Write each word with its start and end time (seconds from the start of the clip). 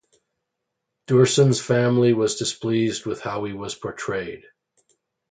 Duerson's 1.07 1.61
family 1.61 2.13
was 2.13 2.37
displeased 2.37 3.05
with 3.05 3.21
how 3.21 3.43
he 3.43 3.53
was 3.53 3.75
portrayed. 3.75 4.45